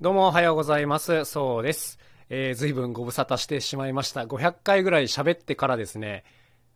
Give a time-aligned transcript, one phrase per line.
[0.00, 1.24] どうもおはようございます。
[1.24, 2.00] そうです。
[2.28, 4.24] えー、随分ご無沙汰してしまいました。
[4.24, 6.24] 500回ぐらい喋ってからですね、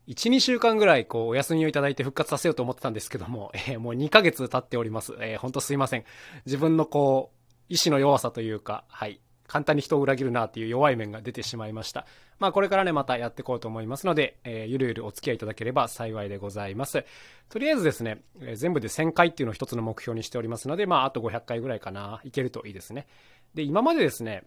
[0.06, 5.14] 1、2週間ぐらいこうお休みをいただいて復活させようと思ってたんですけども、えーもう2ヶ月経っております。
[5.18, 6.04] えー、ほんとすいません。
[6.46, 9.20] 自分のこう、意志の弱さというか、はい。
[9.48, 12.06] 簡単に人を裏切るなっていう弱い面が出てしまいました。
[12.38, 17.04] まあこれからね、またやっていこうと思いますので、えーゆるゆるお付き合いいただければ幸いでございます。
[17.48, 23.06] とりあえずですね、えー全部で1000回っていうのを一つの目標にしておりますので、まああと500回ぐらいかな、いけるといいですね。
[23.54, 24.44] で、今までですね、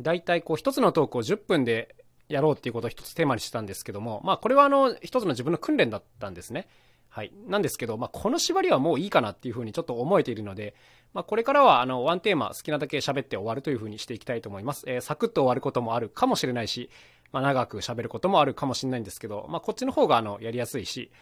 [0.00, 1.94] 大体こう一つのトークを10分で
[2.28, 6.68] やろうっていうことを一つテーマにしてたんですけども、まあこれはあの一つの自分の訓練だったんですね。
[7.14, 7.32] はい。
[7.46, 10.74] なんですけど、まあこの縛りはもういいかなっていうふうにちょっと思えているので、
[11.12, 14.84] まあこれからはあのワンテーマ好きなだけ喋って終わるというふうにしていきたいと思います。
[14.86, 16.88] えーサクッと終わることもあるかもしれないし、
[17.30, 21.12] まあ長く喋ることもあるかもしれないんですけど、まあこっちの方があのやりやすいし、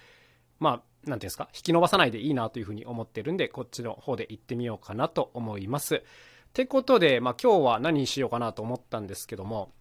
[0.61, 5.97] まあ、なんていうんですか、引き伸ばさないでいいなというふうに思ってるんで、こっちの方で行ってみようかなと思います。
[5.97, 6.01] っ
[6.53, 9.73] てことで、まあ今日は何にしようかなと思ったんですけども、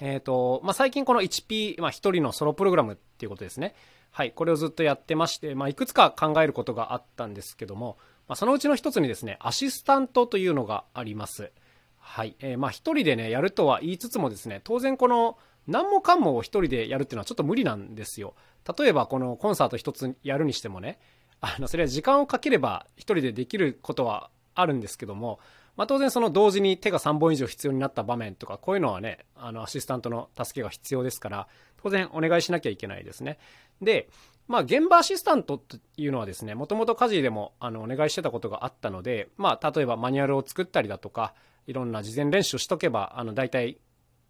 [0.00, 3.74] えっ、と、まあ最近この 1P、まあ一人のソロプログラムっていうことですね。
[4.10, 7.96] はい、これをずっとやってまして、まあいくつか考えることがあったんですけども、
[8.28, 11.52] まあそのうちの一つにですね、アシスタントというのがあります。
[11.98, 12.36] はい。
[12.40, 18.34] えーまあ一人でね、やるとは言いつつもですね、当然この何もかんもを一人でやるっていうのはちょっと無理なんですよ。
[18.78, 20.98] 例えばこのコンサート一つやるにしてもね、
[21.40, 25.38] あの、それは時間をかければ一人でできることはあるんですけども、
[25.76, 31.48] まあ当然その同時に手が3本以上必要になった場面とか、こういうのはね、あの、アシスタントの助けが必要ですから、
[31.82, 33.38] 当然お願いしなきゃいけないですね。
[33.82, 34.08] で、
[34.48, 41.34] まあ、現場アシスタントっていうのはですね、もともと家事でもあのお願いしてたことがあったので、まあ、例えばマニュアルを作ったりだとか、
[41.66, 43.78] いろんな事前練習しとけば、あの、大体、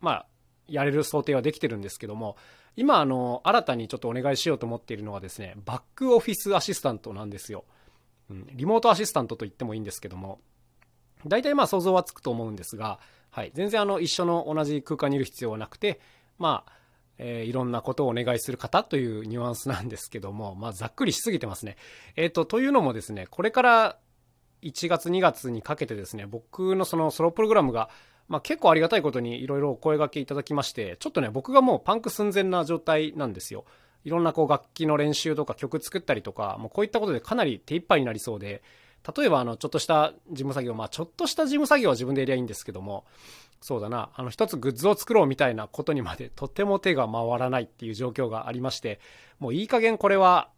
[0.01, 0.27] まあ、
[0.69, 2.37] やれる想定はできてるんですけども、
[2.77, 7.65] 今、あの、新たにちょっとお願いしようと思っているのはですね、バックオフィスアシスタントなんですよ。
[8.31, 10.41] うん、リモートアシスタントと言ってもいいんですけども、
[11.27, 16.01] 大体まあ想像はつくと思うんですが、はい、全然あの、一緒の同じ空間にいる必要はなくて、
[16.39, 16.73] まあ、
[17.23, 21.77] えーいろんなことをお願いする方というニュアンスなんですけども、まあ、ざっくりしすぎてますね。
[22.17, 23.99] えっ、と、というのもですね、これから
[24.63, 27.91] 1月2月にかけてですね、僕のそのソロプログラムが、
[28.29, 33.65] まあ、結構ありがたいことにいろいろお声掛けいただきまして、ちょっとね、僕がもうパンク寸前な状態なんですよ。
[34.05, 38.63] いろんなこう楽器の練習とか曲作ったりとか、もうこういったことでかなり手一杯になりそうで、
[39.17, 43.05] 例えばあの、ちょっとした事務作業、まあ、ちょっとした事務作業は自分でやりゃいいんですけども、
[43.61, 49.01] そうだな、あの、一つグッズを作ろうみたいなことにまでとても手が回らないっていう状況がありまして、
[49.39, 50.51] もういい加減これは、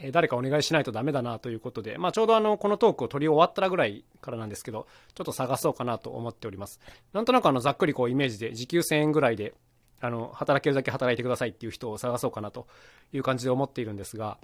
[0.00, 6.80] え誰かお願いしないとダメだなということで、まあちょうどあの、このトークを取り終わったらぐらいからなんですけど、ちょっと探そうかなと思っております。
[7.12, 9.54] なんとなくあの、ざっくりこうイメージで、時給1000円ぐらいで、
[10.00, 12.68] あの、働けるだけ働いてくださいっていう人を探そうかなと
[13.12, 14.38] いう感じで思っているんですが、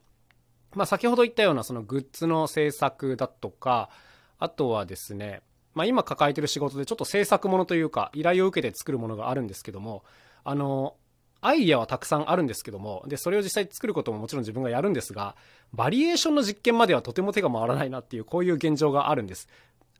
[0.74, 3.90] まあ先ほど言ったようなそのグッズの制作だとか、
[4.38, 5.42] あとはですね、
[5.74, 10.04] まあ今抱えてる仕事でちょっと制作ものというか、依頼を受けて作るものがあるんですけども、
[10.44, 10.96] あの、
[11.40, 15.36] アイディアはたくさんあるんですけども、で、それを実際作ることももちろん自分がやるんですが、
[15.74, 19.48] バリエーションの実験まではとても手が回らないなっていう、こういう現状があるんです。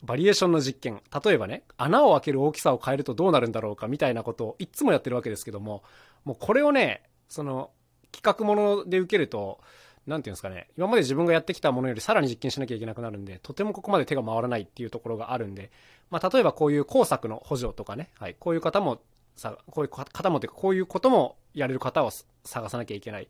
[0.03, 1.03] バリエーションの実験。
[1.25, 5.83] 例えばね、穴を開ける大きさを変えるとどうなるんだろうかみたいなことをいつもやってるわけですけども、
[6.25, 7.71] もうこれをね、その、
[8.11, 9.61] 企画もので受けると、
[10.07, 15.71] なんていうんですかね、今まで自分がやってきたものよりさらに実験しなきゃいけなくなるんで、とてもここまで手が回らないっていうところがあるんで、
[16.11, 19.01] まあ、例えばこういう工作の補助とかね、はい、こういう方も、
[19.37, 22.11] さ、こういう方もというか、こういうこともやれる方を
[22.45, 23.29] 探さなきゃいけない。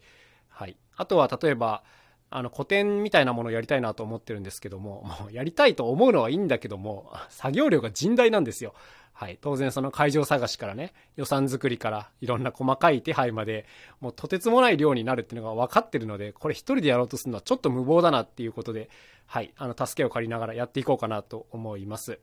[0.48, 0.76] はい。
[0.96, 1.82] あとは、例えば、
[2.30, 8.74] あの、古典みたいなものをやりたいなと思ってるんですけども、もうやりたいと思うのはいいんだけども、作業量が甚大なんですよ。
[9.14, 9.38] はい。
[9.40, 13.64] 当然その会場探しからね、予算作りからいろんな細かい手配まで、
[14.00, 18.90] もうとてつもない量になるっていうのが分かってるので、これ一人でやろうとするのはちょっと無謀だなっていうことで、
[19.26, 19.54] はい。
[19.56, 22.18] あの、助けを借りながらやっていこうかなと思います。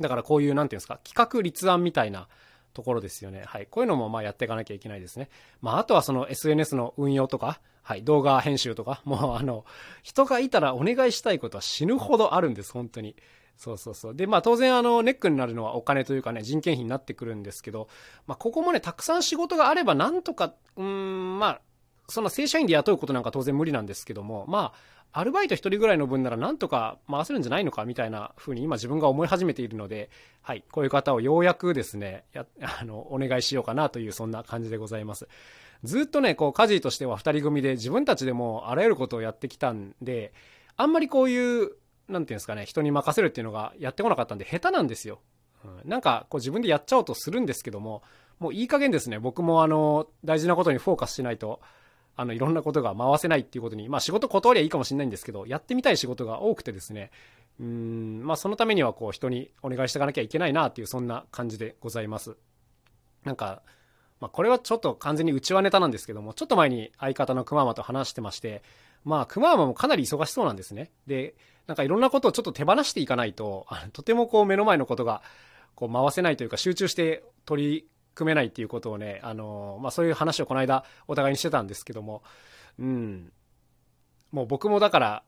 [0.00, 2.26] だからこういう、なんていうんですか、企画立案みたいな
[2.74, 3.44] ところですよね。
[3.46, 3.66] はい。
[3.66, 5.28] こういうのもまあやっていかなきゃいけないですね。
[5.60, 8.02] まああとはその SNS の運用とか、はい。
[8.02, 9.64] 動画編集とか、もうあの、
[10.02, 13.14] 人がいたらお願いしたいことは死ぬほどあるんです、本当に。
[13.60, 14.14] そうそうそう。
[14.14, 17.88] で、まあ当然あの、ネックになるのはお金というかね、人件費になってくるんですけど、
[18.26, 21.60] まあここもね、たくさん仕事があればなんとか、うーん、まあ、
[22.08, 24.72] その正社員で雇うことなんか当然無理なんですけども、ま
[25.12, 30.08] あ、アルバイト一人ぐらいの分ならなんとか回せるんじゃないのかみたいな風に今自分が思い始めているので、
[30.40, 32.46] はい、こういう方をようやくですね、や、
[32.80, 35.28] あの、お願いしようかなというそんな感じでございます。
[35.84, 40.32] ずっとね、こう、家事としては二人組で自分たちでもあらゆることをやってきたんで、
[40.76, 41.72] あんまりこういう、
[42.10, 45.20] なんていうんですかね、人に任せるっていうのがやってこなかったんで下手なんですよ。
[45.64, 48.02] うんなんか、こう自分でやっちゃおうとするんですけども、
[48.38, 51.60] もういい加減ですね、僕もあの、大事なことにフォーカスしないと、
[52.16, 57.10] あの、いろんなことが回せないっていうことに、まあ仕事断りゃいいかもしれないんですけど、やってみたい仕事が多くてですね、
[57.60, 62.36] うん、まあそのためにはこう人にお願いしていかなきゃいけないなっていうそんな感じでございます。
[63.24, 63.62] なんか、
[64.20, 68.62] まあこれはちょっと完全に内輪ネタなんですけども、ちょっと前に相方のくままと話してまして、
[69.04, 70.90] まあくままもかなり忙しそうなんですね。
[71.06, 71.34] で、
[71.66, 75.22] なんかいろんなことをちょっと手放していかないと、とてもこう目の前のことが
[75.74, 82.22] こう回せないというか集中して取り組めないっていうことをね、あのまあそういう話をこの間お互いにしてたんですけども、
[82.78, 83.32] うん。
[84.32, 85.22] もう僕もだから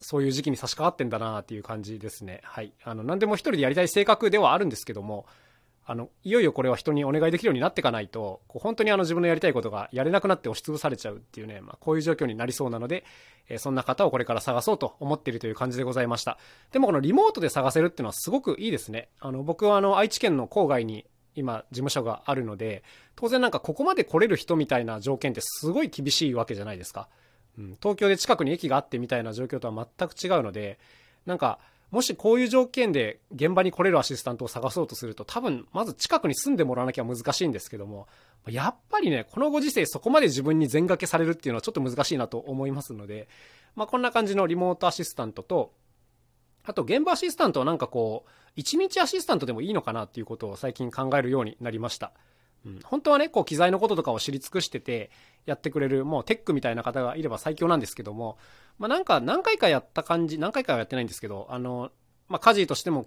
[0.00, 2.40] そういう時期に差し掛かってんだなっていう感じですね。
[2.44, 2.72] はい。
[2.84, 5.26] あの、何でも一人でやりたい性格ではあるんですけども、
[5.88, 13.04] あの、いよいよこれは人にお願いできるようになっていかないと、こう本当にあの自分のやりたいことがやれなくなって押しつぶされちゃうっていうね、まあ、こういう状況になりそうなので、
[13.48, 16.38] え、そんな方をこれから探そうと思っているという感じでございました。
[16.72, 19.10] でもこのリモートで探せるっていうのはすごくいいですね。
[19.20, 21.06] あの、僕はあの、愛知県の郊外に
[21.36, 22.82] 今事務所があるので、
[23.14, 27.08] 当然なんかここまで来れる人みたいな条件ってすごい厳しいわけじゃないですか。
[27.58, 30.78] うん、東京で近くに駅があってみたいな状況とは全く違うので、
[31.26, 31.58] なんか、
[31.90, 38.08] もしこういう条件で現場に来れるアシスタントを探そうとすると、多分、まず近くに住んでもらわなきゃ難しいんですけども、
[38.48, 43.28] やっぱりね、このご時世そこまで自分に全掛けされるっていうのはちょっと難しいなと思いますので、
[43.76, 45.72] まあこんな感じのリモートアシスタントと、
[46.64, 52.12] あと現場アシスタントはなんかこう、一日アシスタントでもいいのかなっていうことを最近考えるようになりました。
[52.64, 55.10] うん、本当はね、こう機材のこととかを知り尽くしてて、
[55.44, 58.38] やってくれる、もうテックみたいな方がいれば最強なんですけども、
[58.78, 61.90] まあなんか何回かやった感じ、何回かはやってないんですけど、あの、
[62.28, 63.06] まあ家事としても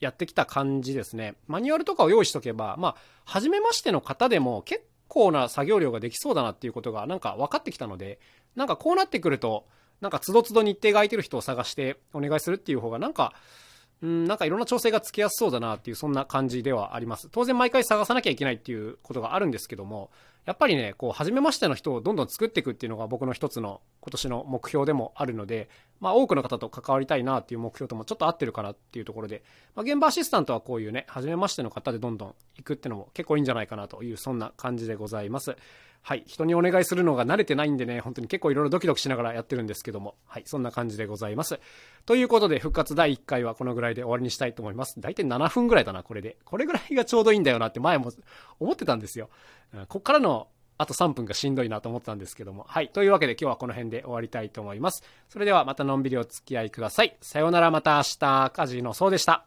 [0.00, 1.36] やってきた感じですね。
[1.46, 8.18] マニュアルとかを用意しとけば、まあ、初めましての方でも結構な作業量ができそうだなっていうことがなんか分かってきたので、
[8.54, 9.66] なんかこうなってくると、
[10.00, 13.32] なんかつどつど日程が空いてる人を探してお願いするっていう方がなんか、
[14.02, 17.28] うん、なんかいろんな調整がつきやすそうだなっていうそんな感じではあります。
[17.30, 20.10] 当然毎回探さなきゃいけないっていうことがあるんですけども、
[20.46, 29.42] やっぱりね、こう、初めましての人をどんどん作っていくっていうのが僕の一つの今年の目標でもあるので、まあ多くの方と関わりたいなっていう目標ともちょっと合ってるかなっていうところで、
[29.74, 35.56] まあ現場アシスタントはこういうね、初めましての方でどんどん行くっていうのも結構いいんじゃないかなというそんな感じでございます。
[36.02, 36.22] はい。
[36.24, 40.44] 人にお願いするのが慣れてないんでね、本当に結構いろいろドキドキしながらやってるんですけども、はい。
[40.46, 41.58] そんな感じでございます。
[42.04, 45.00] ということで、復活第1回はこのぐらいで終わりにしたいと思います。
[45.00, 46.36] 大体7分ぐらいだな、これで。
[46.44, 48.12] これぐらいがちょうどいいんだよなって前も
[48.60, 49.30] 思ってたんですよ。
[49.88, 50.48] こっからの
[50.78, 52.64] あと3分がしんどいなと思ったんですけども。
[52.68, 52.88] はい。
[52.88, 55.02] というわけで今日はこの辺で終わりたいと思います。
[55.28, 57.16] それではまたのんびりお付き合いください。
[57.20, 59.46] さようならまた明日、カジのそうでした。